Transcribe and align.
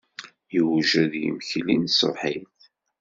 Yewjed 0.53 1.11
yimekli 1.21 1.75
n 1.77 1.83
tṣebḥit. 1.91 2.57